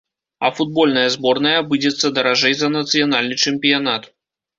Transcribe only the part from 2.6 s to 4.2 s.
за нацыянальны чэмпіянат.